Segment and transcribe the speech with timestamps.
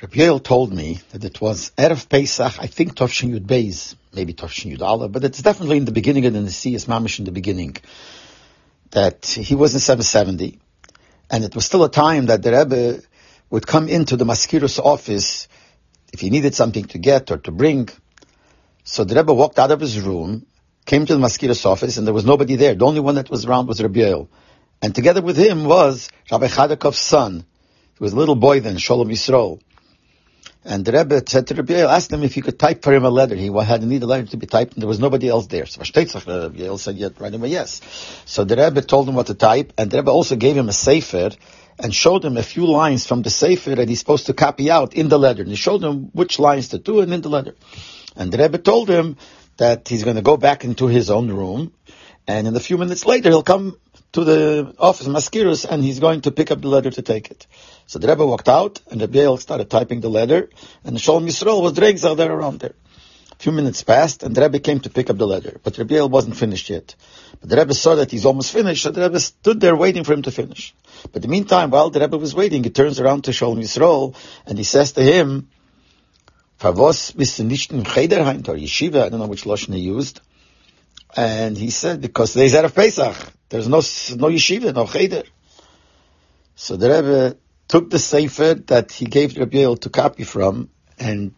[0.00, 4.70] Rabbi told me that it was Erev Pesach, I think Tovshin Yud Beis, maybe Tovshin
[4.70, 7.76] Yud Aleph, but it's definitely in the beginning of the Nesias Mamish in the beginning,
[8.92, 10.60] that he was in 770,
[11.30, 13.02] and it was still a time that the Rebbe
[13.50, 15.48] would come into the Maskirus office
[16.12, 17.88] if he needed something to get or to bring.
[18.84, 20.46] So the Rebbe walked out of his room,
[20.86, 22.76] came to the Maskirus office, and there was nobody there.
[22.76, 24.26] The only one that was around was Rabbi.
[24.80, 27.44] And together with him was Rabbi Chadakov's son.
[27.98, 29.60] He was a little boy then, Sholem Yisrael.
[30.64, 33.04] And the Rebbe said to Rabbi Yael, asked him if he could type for him
[33.04, 33.34] a letter.
[33.34, 35.66] He had a need a letter to be typed, and there was nobody else there.
[35.66, 37.80] So Rabbi uh, Yael said yes.
[38.26, 40.72] So the Rebbe told him what to type, and the Rebbe also gave him a
[40.72, 41.30] sefer
[41.78, 44.94] and showed him a few lines from the sefer that he's supposed to copy out
[44.94, 45.42] in the letter.
[45.42, 47.54] And he showed him which lines to do and in the letter.
[48.16, 49.16] And the Rebbe told him
[49.58, 51.72] that he's going to go back into his own room,
[52.26, 53.78] and in a few minutes later he'll come
[54.12, 57.30] to the office of Maskirus and he's going to pick up the letter to take
[57.30, 57.46] it.
[57.86, 60.48] So the Rebbe walked out and the Yael started typing the letter
[60.84, 62.74] and the Sholem Yisrael was Dregzal there around there.
[63.32, 65.94] A few minutes passed and the Rebbe came to pick up the letter, but Rabbi
[65.94, 66.94] Yael wasn't finished yet.
[67.40, 70.14] But the Rebbe saw that he's almost finished, so the Rebbe stood there waiting for
[70.14, 70.74] him to finish.
[71.12, 74.16] But in the meantime, while the Rebbe was waiting, he turns around to Sholem Yisrael
[74.46, 75.48] and he says to him,
[76.58, 80.20] Favos bist du Cheder or Yeshiva, I don't know which Lashon he used.
[81.16, 83.16] And he said, because today's Erev Pesach,
[83.48, 85.22] there's no, no yeshiva, no cheder.
[86.54, 87.36] So the Rebbe
[87.68, 91.32] took the sefer that he gave Rabbi Yael to copy from, and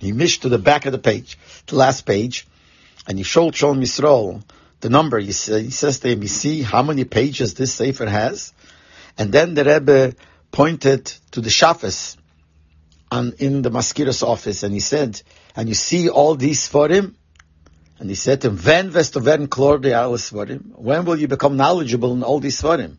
[0.00, 2.46] he mished to the back of the page, the last page,
[3.06, 4.42] and he showed Sholem Yisrael
[4.80, 5.18] the number.
[5.18, 8.52] He, say, he says to him, you see how many pages this sefer has?
[9.18, 10.14] And then the Rebbe
[10.52, 12.16] pointed to the Shafis
[13.10, 15.20] on, in the Maskir's office, and he said,
[15.54, 17.16] and you see all these for him?
[17.98, 19.48] And he said to him, svarim?
[20.76, 22.98] When will you become knowledgeable in all these svarim?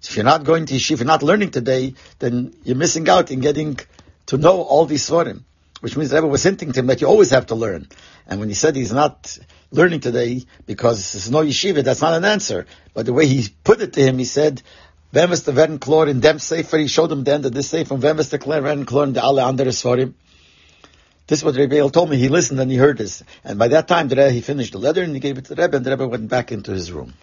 [0.00, 3.08] So if you're not going to yeshiva, if you're not learning today, then you're missing
[3.08, 3.78] out in getting
[4.26, 5.44] to know all these svarim.
[5.80, 7.88] Which means Rebbe was hinting to him that you always have to learn.
[8.26, 9.38] And when he said he's not
[9.70, 12.66] learning today because there's no yeshiva, that's not an answer.
[12.92, 14.62] But the way he put it to him, he said,
[15.12, 16.76] wirst du werden klor in dem sefer?
[16.76, 17.96] He showed him the end of this sefer.
[17.96, 20.12] Wirst du werden klor in the alle andere svarim?
[21.30, 22.16] This is what Rebbe told me.
[22.16, 23.22] He listened and he heard this.
[23.44, 25.54] And by that time, the Rebbe, he finished the letter and he gave it to
[25.54, 27.14] the Rebbe, and the Rebbe went back into his room.